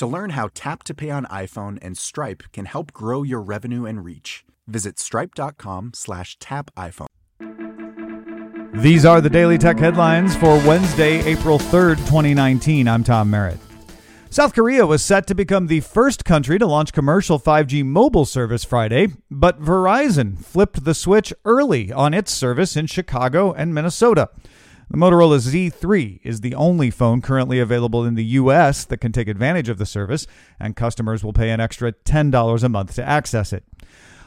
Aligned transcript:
To 0.00 0.06
learn 0.06 0.30
how 0.30 0.48
Tap 0.54 0.82
to 0.84 0.94
Pay 0.94 1.10
on 1.10 1.26
iPhone 1.26 1.78
and 1.82 1.94
Stripe 1.94 2.44
can 2.54 2.64
help 2.64 2.90
grow 2.90 3.22
your 3.22 3.42
revenue 3.42 3.84
and 3.84 4.02
reach, 4.02 4.46
visit 4.66 4.98
stripe.com 4.98 5.92
slash 5.94 6.38
tap 6.38 6.70
iPhone. 6.74 7.06
These 8.82 9.04
are 9.04 9.20
the 9.20 9.28
Daily 9.28 9.58
Tech 9.58 9.78
headlines 9.78 10.34
for 10.34 10.56
Wednesday, 10.66 11.22
April 11.26 11.58
3rd, 11.58 11.98
2019. 11.98 12.88
I'm 12.88 13.04
Tom 13.04 13.28
Merritt. 13.28 13.58
South 14.30 14.54
Korea 14.54 14.86
was 14.86 15.04
set 15.04 15.26
to 15.26 15.34
become 15.34 15.66
the 15.66 15.80
first 15.80 16.24
country 16.24 16.58
to 16.58 16.64
launch 16.64 16.94
commercial 16.94 17.38
5G 17.38 17.84
mobile 17.84 18.24
service 18.24 18.64
Friday, 18.64 19.08
but 19.30 19.60
Verizon 19.60 20.42
flipped 20.42 20.86
the 20.86 20.94
switch 20.94 21.30
early 21.44 21.92
on 21.92 22.14
its 22.14 22.32
service 22.32 22.74
in 22.74 22.86
Chicago 22.86 23.52
and 23.52 23.74
Minnesota. 23.74 24.30
The 24.90 24.96
Motorola 24.96 25.38
Z3 25.38 26.18
is 26.24 26.40
the 26.40 26.56
only 26.56 26.90
phone 26.90 27.20
currently 27.20 27.60
available 27.60 28.04
in 28.04 28.16
the 28.16 28.24
U.S. 28.24 28.84
that 28.86 28.96
can 28.98 29.12
take 29.12 29.28
advantage 29.28 29.68
of 29.68 29.78
the 29.78 29.86
service, 29.86 30.26
and 30.58 30.74
customers 30.74 31.22
will 31.22 31.32
pay 31.32 31.50
an 31.50 31.60
extra 31.60 31.92
$10 31.92 32.64
a 32.64 32.68
month 32.68 32.96
to 32.96 33.08
access 33.08 33.52
it. 33.52 33.62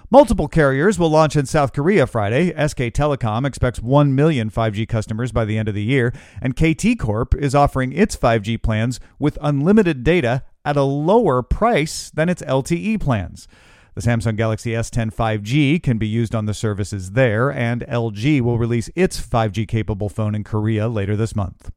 Multiple 0.09 0.47
carriers 0.47 0.97
will 0.97 1.09
launch 1.09 1.36
in 1.36 1.45
South 1.45 1.73
Korea 1.73 2.08
Friday. 2.08 2.52
SK 2.52 2.94
Telecom 2.94 3.45
expects 3.45 3.81
1 3.81 4.16
million 4.16 4.50
5G 4.50 4.88
customers 4.88 5.34
by 5.34 5.44
the 5.44 5.58
end 5.58 5.67
of 5.67 5.75
the 5.75 5.84
year, 5.84 6.14
and 6.41 6.56
KT 6.56 6.97
Corp 6.97 7.36
is 7.36 7.53
offering 7.53 7.91
its 7.91 8.16
5G 8.16 8.61
plans 8.61 9.02
with 9.19 9.38
unlimited 9.41 10.02
data 10.06 10.44
at 10.63 10.78
a 10.78 10.84
lower 10.84 11.44
price 11.44 12.09
than 12.09 12.29
its 12.29 12.41
LTE 12.41 13.02
plans. 13.02 13.50
The 13.95 14.01
Samsung 14.01 14.35
Galaxy 14.35 14.71
S10 14.71 15.13
5G 15.13 15.83
can 15.83 15.99
be 15.99 16.07
used 16.07 16.33
on 16.33 16.45
the 16.45 16.53
services 16.55 17.11
there, 17.11 17.51
and 17.51 17.81
LG 17.81 18.41
will 18.41 18.57
release 18.57 18.89
its 18.95 19.21
5G 19.21 19.67
capable 19.67 20.09
phone 20.09 20.33
in 20.33 20.43
Korea 20.43 20.87
later 20.87 21.15
this 21.15 21.35
month. 21.35 21.71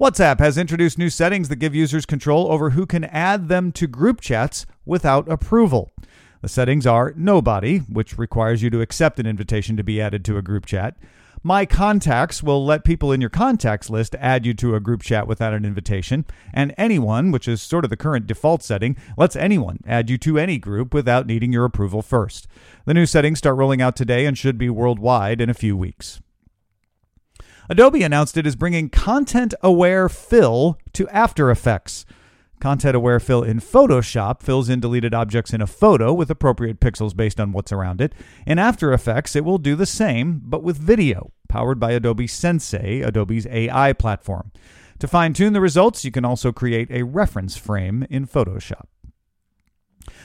WhatsApp 0.00 0.38
has 0.40 0.56
introduced 0.56 0.96
new 0.96 1.10
settings 1.10 1.50
that 1.50 1.56
give 1.56 1.74
users 1.74 2.06
control 2.06 2.50
over 2.50 2.70
who 2.70 2.86
can 2.86 3.04
add 3.04 3.48
them 3.48 3.72
to 3.72 3.86
group 3.86 4.22
chats 4.22 4.64
without 4.86 5.30
approval. 5.30 5.92
The 6.40 6.48
settings 6.48 6.86
are 6.86 7.12
Nobody, 7.14 7.78
which 7.78 8.16
requires 8.16 8.62
you 8.62 8.70
to 8.70 8.80
accept 8.80 9.20
an 9.20 9.26
invitation 9.26 9.76
to 9.76 9.84
be 9.84 10.00
added 10.00 10.24
to 10.24 10.38
a 10.38 10.42
group 10.42 10.64
chat. 10.64 10.96
My 11.44 11.66
Contacts 11.66 12.40
will 12.40 12.64
let 12.64 12.84
people 12.84 13.10
in 13.10 13.20
your 13.20 13.28
contacts 13.28 13.90
list 13.90 14.14
add 14.20 14.46
you 14.46 14.54
to 14.54 14.76
a 14.76 14.80
group 14.80 15.02
chat 15.02 15.26
without 15.26 15.52
an 15.52 15.64
invitation. 15.64 16.24
And 16.54 16.72
Anyone, 16.78 17.32
which 17.32 17.48
is 17.48 17.60
sort 17.60 17.82
of 17.82 17.90
the 17.90 17.96
current 17.96 18.28
default 18.28 18.62
setting, 18.62 18.96
lets 19.16 19.34
anyone 19.34 19.80
add 19.84 20.08
you 20.08 20.18
to 20.18 20.38
any 20.38 20.58
group 20.58 20.94
without 20.94 21.26
needing 21.26 21.52
your 21.52 21.64
approval 21.64 22.00
first. 22.00 22.46
The 22.84 22.94
new 22.94 23.06
settings 23.06 23.38
start 23.38 23.56
rolling 23.56 23.82
out 23.82 23.96
today 23.96 24.24
and 24.24 24.38
should 24.38 24.56
be 24.56 24.70
worldwide 24.70 25.40
in 25.40 25.50
a 25.50 25.54
few 25.54 25.76
weeks. 25.76 26.20
Adobe 27.68 28.04
announced 28.04 28.36
it 28.36 28.46
is 28.46 28.54
bringing 28.54 28.88
content 28.88 29.52
aware 29.62 30.08
fill 30.08 30.78
to 30.92 31.08
After 31.08 31.50
Effects. 31.50 32.04
Content 32.62 32.94
aware 32.94 33.18
fill 33.18 33.42
in 33.42 33.58
Photoshop 33.58 34.40
fills 34.40 34.68
in 34.68 34.78
deleted 34.78 35.12
objects 35.12 35.52
in 35.52 35.60
a 35.60 35.66
photo 35.66 36.12
with 36.12 36.30
appropriate 36.30 36.78
pixels 36.78 37.12
based 37.16 37.40
on 37.40 37.50
what's 37.50 37.72
around 37.72 38.00
it. 38.00 38.14
In 38.46 38.56
After 38.56 38.92
Effects, 38.92 39.34
it 39.34 39.44
will 39.44 39.58
do 39.58 39.74
the 39.74 39.84
same, 39.84 40.40
but 40.44 40.62
with 40.62 40.78
video, 40.78 41.32
powered 41.48 41.80
by 41.80 41.90
Adobe 41.90 42.28
Sensei, 42.28 43.00
Adobe's 43.00 43.48
AI 43.48 43.92
platform. 43.94 44.52
To 45.00 45.08
fine 45.08 45.32
tune 45.32 45.54
the 45.54 45.60
results, 45.60 46.04
you 46.04 46.12
can 46.12 46.24
also 46.24 46.52
create 46.52 46.88
a 46.92 47.02
reference 47.02 47.56
frame 47.56 48.06
in 48.08 48.28
Photoshop. 48.28 48.84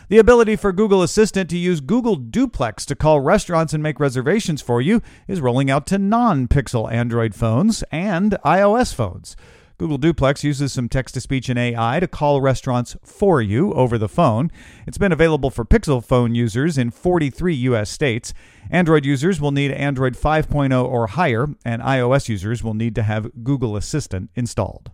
The 0.08 0.20
ability 0.20 0.58
for 0.58 0.72
Google 0.72 1.02
Assistant 1.02 1.50
to 1.50 1.58
use 1.58 1.82
Google 1.82 2.18
Duplex 2.18 2.86
to 2.86 2.96
call 2.96 3.20
restaurants 3.20 3.74
and 3.74 3.82
make 3.82 4.00
reservations 4.00 4.62
for 4.62 4.80
you 4.80 5.02
is 5.28 5.42
rolling 5.42 5.72
out 5.72 5.88
to 5.88 5.98
non 5.98 6.48
Pixel 6.48 6.92
Android 6.92 7.34
phones 7.34 7.84
and 7.92 8.38
iOS 8.46 8.94
phones. 8.94 9.36
Google 9.80 10.00
Duplex 10.00 10.44
uses 10.44 10.74
some 10.74 10.90
text 10.90 11.14
to 11.14 11.22
speech 11.22 11.50
and 11.50 11.60
AI 11.60 12.00
to 12.00 12.08
call 12.08 12.42
restaurants 12.42 12.98
for 13.04 13.44
you 13.44 13.74
over 13.74 14.00
the 14.00 14.10
phone. 14.10 14.52
It's 14.88 14.98
been 14.98 15.12
available 15.12 15.52
for 15.52 15.66
Pixel 15.66 16.04
phone 16.04 16.34
users 16.34 16.80
in 16.80 16.90
43 16.90 17.54
U.S. 17.54 17.92
states. 17.92 18.34
Android 18.72 19.06
users 19.06 19.40
will 19.40 19.52
need 19.52 19.72
Android 19.72 20.16
5.0 20.16 20.84
or 20.84 21.08
higher, 21.08 21.50
and 21.64 21.84
iOS 21.84 22.28
users 22.28 22.64
will 22.64 22.74
need 22.74 22.96
to 22.96 23.04
have 23.04 23.44
Google 23.44 23.78
Assistant 23.78 24.32
installed. 24.34 24.90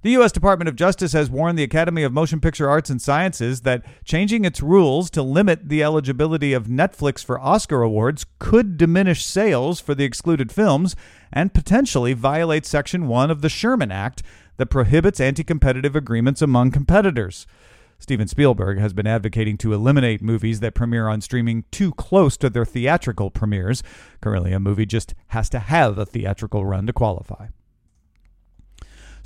The 0.00 0.10
U.S. 0.10 0.30
Department 0.30 0.68
of 0.68 0.76
Justice 0.76 1.12
has 1.12 1.28
warned 1.28 1.58
the 1.58 1.64
Academy 1.64 2.04
of 2.04 2.12
Motion 2.12 2.40
Picture 2.40 2.70
Arts 2.70 2.88
and 2.88 3.02
Sciences 3.02 3.62
that 3.62 3.84
changing 4.04 4.44
its 4.44 4.62
rules 4.62 5.10
to 5.10 5.24
limit 5.24 5.68
the 5.68 5.82
eligibility 5.82 6.52
of 6.52 6.68
Netflix 6.68 7.24
for 7.24 7.40
Oscar 7.40 7.82
awards 7.82 8.24
could 8.38 8.76
diminish 8.76 9.24
sales 9.24 9.80
for 9.80 9.96
the 9.96 10.04
excluded 10.04 10.52
films 10.52 10.94
and 11.32 11.52
potentially 11.52 12.12
violate 12.12 12.64
Section 12.64 13.08
1 13.08 13.28
of 13.28 13.40
the 13.40 13.48
Sherman 13.48 13.90
Act 13.90 14.22
that 14.56 14.66
prohibits 14.66 15.18
anti 15.18 15.42
competitive 15.42 15.96
agreements 15.96 16.42
among 16.42 16.70
competitors. 16.70 17.44
Steven 17.98 18.28
Spielberg 18.28 18.78
has 18.78 18.92
been 18.92 19.08
advocating 19.08 19.56
to 19.58 19.72
eliminate 19.72 20.22
movies 20.22 20.60
that 20.60 20.76
premiere 20.76 21.08
on 21.08 21.20
streaming 21.20 21.64
too 21.72 21.90
close 21.94 22.36
to 22.36 22.48
their 22.48 22.64
theatrical 22.64 23.32
premieres. 23.32 23.82
Currently, 24.20 24.52
a 24.52 24.60
movie 24.60 24.86
just 24.86 25.16
has 25.28 25.48
to 25.50 25.58
have 25.58 25.98
a 25.98 26.06
theatrical 26.06 26.64
run 26.64 26.86
to 26.86 26.92
qualify. 26.92 27.48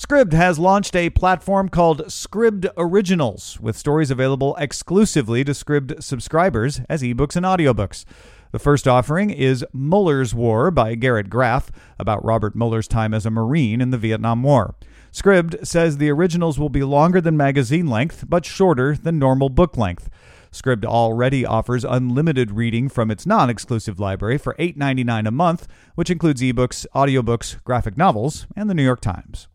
Scribd 0.02 0.32
has 0.32 0.58
launched 0.58 0.96
a 0.96 1.10
platform 1.10 1.68
called 1.68 2.06
Scribd 2.06 2.68
Originals, 2.76 3.60
with 3.60 3.78
stories 3.78 4.10
available 4.10 4.56
exclusively 4.56 5.44
to 5.44 5.52
Scribd 5.52 6.02
subscribers 6.02 6.80
as 6.88 7.02
ebooks 7.02 7.36
and 7.36 7.46
audiobooks. 7.46 8.04
The 8.50 8.58
first 8.58 8.88
offering 8.88 9.30
is 9.30 9.64
Mueller's 9.72 10.34
War 10.34 10.72
by 10.72 10.96
Garrett 10.96 11.30
Graff, 11.30 11.70
about 12.00 12.24
Robert 12.24 12.56
Mueller's 12.56 12.88
time 12.88 13.14
as 13.14 13.24
a 13.24 13.30
Marine 13.30 13.80
in 13.80 13.90
the 13.90 13.96
Vietnam 13.96 14.42
War. 14.42 14.74
Scribd 15.12 15.64
says 15.64 15.98
the 15.98 16.10
originals 16.10 16.58
will 16.58 16.68
be 16.68 16.82
longer 16.82 17.20
than 17.20 17.36
magazine 17.36 17.86
length, 17.86 18.24
but 18.28 18.44
shorter 18.44 18.96
than 18.96 19.20
normal 19.20 19.50
book 19.50 19.76
length. 19.76 20.10
Scribd 20.50 20.84
already 20.84 21.46
offers 21.46 21.84
unlimited 21.84 22.50
reading 22.50 22.88
from 22.88 23.12
its 23.12 23.24
non 23.24 23.48
exclusive 23.48 24.00
library 24.00 24.36
for 24.36 24.56
$8.99 24.58 25.28
a 25.28 25.30
month, 25.30 25.68
which 25.94 26.10
includes 26.10 26.42
ebooks, 26.42 26.86
audiobooks, 26.92 27.62
graphic 27.62 27.96
novels, 27.96 28.48
and 28.56 28.68
the 28.68 28.74
New 28.74 28.84
York 28.84 29.00
Times. 29.00 29.46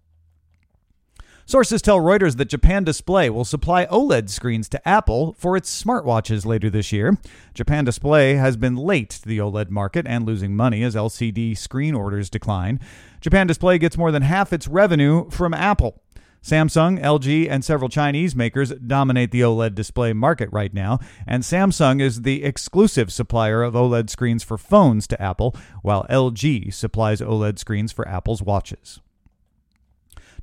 Sources 1.49 1.81
tell 1.81 1.99
Reuters 1.99 2.35
that 2.35 2.49
Japan 2.49 2.83
Display 2.83 3.29
will 3.29 3.45
supply 3.45 3.85
OLED 3.85 4.29
screens 4.29 4.67
to 4.67 4.85
Apple 4.85 5.31
for 5.39 5.55
its 5.55 5.81
smartwatches 5.81 6.45
later 6.45 6.69
this 6.69 6.91
year. 6.91 7.17
Japan 7.53 7.85
Display 7.85 8.33
has 8.33 8.57
been 8.57 8.75
late 8.75 9.11
to 9.11 9.25
the 9.29 9.37
OLED 9.37 9.69
market 9.69 10.05
and 10.05 10.25
losing 10.25 10.57
money 10.57 10.83
as 10.83 10.93
LCD 10.93 11.57
screen 11.57 11.95
orders 11.95 12.29
decline. 12.29 12.81
Japan 13.21 13.47
Display 13.47 13.77
gets 13.77 13.97
more 13.97 14.11
than 14.11 14.23
half 14.23 14.51
its 14.51 14.67
revenue 14.67 15.29
from 15.29 15.53
Apple. 15.53 16.01
Samsung, 16.43 17.01
LG, 17.01 17.49
and 17.49 17.63
several 17.63 17.87
Chinese 17.87 18.35
makers 18.35 18.71
dominate 18.71 19.31
the 19.31 19.39
OLED 19.39 19.73
display 19.73 20.11
market 20.11 20.49
right 20.51 20.73
now, 20.73 20.99
and 21.25 21.43
Samsung 21.43 22.01
is 22.01 22.23
the 22.23 22.43
exclusive 22.43 23.09
supplier 23.09 23.63
of 23.63 23.73
OLED 23.73 24.09
screens 24.09 24.43
for 24.43 24.57
phones 24.57 25.07
to 25.07 25.21
Apple, 25.21 25.55
while 25.81 26.05
LG 26.09 26.73
supplies 26.73 27.21
OLED 27.21 27.57
screens 27.57 27.93
for 27.93 28.05
Apple's 28.05 28.41
watches. 28.41 28.99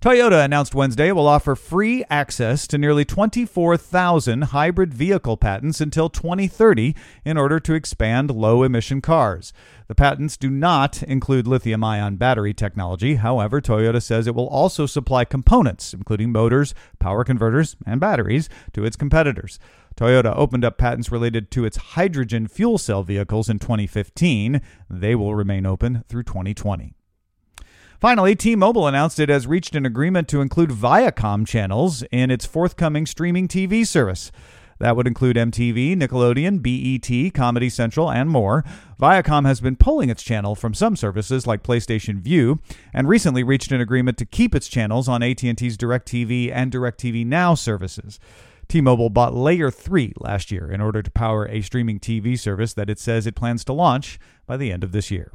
Toyota 0.04 0.44
announced 0.44 0.74
Wednesday 0.74 1.08
it 1.08 1.16
will 1.16 1.26
offer 1.26 1.54
free 1.54 2.04
access 2.10 2.66
to 2.66 2.76
nearly 2.76 3.06
24,000 3.06 4.42
hybrid 4.42 4.92
vehicle 4.92 5.38
patents 5.38 5.80
until 5.80 6.10
2030 6.10 6.94
in 7.24 7.38
order 7.38 7.58
to 7.60 7.72
expand 7.72 8.30
low 8.30 8.64
emission 8.64 9.00
cars. 9.00 9.54
The 9.88 9.94
patents 9.94 10.36
do 10.36 10.50
not 10.50 11.02
include 11.02 11.46
lithium 11.46 11.82
ion 11.82 12.16
battery 12.16 12.52
technology. 12.52 13.14
However, 13.14 13.62
Toyota 13.62 14.02
says 14.02 14.26
it 14.26 14.34
will 14.34 14.46
also 14.48 14.84
supply 14.84 15.24
components, 15.24 15.94
including 15.94 16.32
motors, 16.32 16.74
power 16.98 17.24
converters, 17.24 17.74
and 17.86 17.98
batteries, 17.98 18.50
to 18.74 18.84
its 18.84 18.96
competitors. 18.96 19.58
Toyota 19.96 20.36
opened 20.36 20.66
up 20.66 20.76
patents 20.76 21.10
related 21.10 21.50
to 21.52 21.64
its 21.64 21.78
hydrogen 21.78 22.46
fuel 22.46 22.76
cell 22.76 23.02
vehicles 23.04 23.48
in 23.48 23.58
2015. 23.58 24.60
They 24.90 25.14
will 25.14 25.34
remain 25.34 25.64
open 25.64 26.04
through 26.10 26.24
2020. 26.24 26.94
Finally, 28.04 28.36
T 28.36 28.54
Mobile 28.54 28.86
announced 28.86 29.18
it 29.18 29.30
has 29.30 29.46
reached 29.46 29.74
an 29.74 29.86
agreement 29.86 30.28
to 30.28 30.42
include 30.42 30.68
Viacom 30.68 31.46
channels 31.46 32.02
in 32.12 32.30
its 32.30 32.44
forthcoming 32.44 33.06
streaming 33.06 33.48
TV 33.48 33.86
service. 33.86 34.30
That 34.78 34.94
would 34.94 35.06
include 35.06 35.36
MTV, 35.36 35.96
Nickelodeon, 35.96 36.60
BET, 36.60 37.32
Comedy 37.32 37.70
Central, 37.70 38.10
and 38.10 38.28
more. 38.28 38.62
Viacom 39.00 39.46
has 39.46 39.62
been 39.62 39.76
pulling 39.76 40.10
its 40.10 40.22
channel 40.22 40.54
from 40.54 40.74
some 40.74 40.96
services 40.96 41.46
like 41.46 41.62
PlayStation 41.62 42.20
Vue 42.20 42.58
and 42.92 43.08
recently 43.08 43.42
reached 43.42 43.72
an 43.72 43.80
agreement 43.80 44.18
to 44.18 44.26
keep 44.26 44.54
its 44.54 44.68
channels 44.68 45.08
on 45.08 45.22
AT&T's 45.22 45.78
DirecTV 45.78 46.52
and 46.52 46.70
DirecTV 46.70 47.24
Now 47.24 47.54
services. 47.54 48.20
T-Mobile 48.68 49.08
bought 49.08 49.32
Layer 49.32 49.70
3 49.70 50.12
last 50.18 50.52
year 50.52 50.70
in 50.70 50.82
order 50.82 51.00
to 51.00 51.10
power 51.10 51.48
a 51.48 51.62
streaming 51.62 51.98
TV 51.98 52.38
service 52.38 52.74
that 52.74 52.90
it 52.90 52.98
says 52.98 53.26
it 53.26 53.34
plans 53.34 53.64
to 53.64 53.72
launch 53.72 54.18
by 54.46 54.58
the 54.58 54.70
end 54.70 54.84
of 54.84 54.92
this 54.92 55.10
year. 55.10 55.32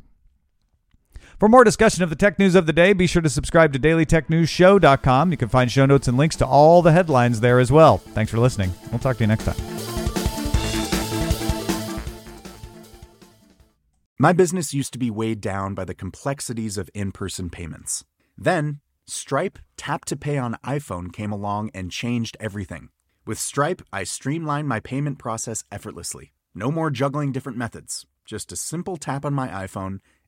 For 1.40 1.48
more 1.48 1.64
discussion 1.64 2.04
of 2.04 2.10
the 2.10 2.18
tech 2.18 2.38
news 2.38 2.54
of 2.54 2.66
the 2.66 2.74
day, 2.74 2.92
be 2.92 3.08
sure 3.08 3.22
to 3.22 3.30
subscribe 3.30 3.72
to 3.72 3.80
dailytechnewsshow.com. 3.80 5.32
You 5.32 5.38
can 5.38 5.48
find 5.48 5.72
show 5.72 5.86
notes 5.86 6.10
and 6.10 6.18
links 6.18 6.36
to 6.36 6.46
all 6.46 6.82
the 6.82 6.92
headlines 6.92 7.40
there 7.40 7.60
as 7.60 7.72
well. 7.72 8.00
Thanks 8.00 8.30
for 8.30 8.40
listening. 8.40 8.74
We'll 8.92 9.00
talk 9.00 9.16
to 9.18 9.24
you 9.24 9.28
next 9.28 9.46
time. 9.46 9.56
My 14.20 14.34
business 14.34 14.74
used 14.74 14.92
to 14.92 15.00
be 15.00 15.10
weighed 15.10 15.40
down 15.40 15.76
by 15.76 15.86
the 15.86 15.94
complexities 15.94 16.78
of 16.78 16.90
in 16.94 17.14
person 17.14 17.50
payments. 17.50 18.04
Then, 18.38 18.82
Stripe 19.08 19.60
Tap 19.78 20.04
to 20.06 20.18
Pay 20.18 20.38
on 20.38 20.58
iPhone 20.66 21.14
came 21.14 21.32
along 21.32 21.72
and 21.74 21.90
changed 21.90 22.36
everything. 22.42 22.90
With 23.26 23.40
Stripe, 23.40 23.82
I 23.94 24.04
streamlined 24.04 24.68
my 24.68 24.82
payment 24.82 25.20
process 25.20 25.64
effortlessly. 25.72 26.34
No 26.54 26.70
more 26.70 26.90
juggling 26.90 27.32
different 27.32 27.58
methods, 27.58 28.06
just 28.26 28.52
a 28.52 28.58
simple 28.58 28.98
tap 28.98 29.24
on 29.24 29.34
my 29.34 29.48
iPhone 29.48 30.00